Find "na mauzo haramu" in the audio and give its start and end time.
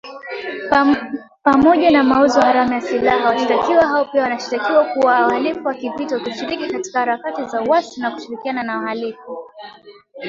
1.91-2.73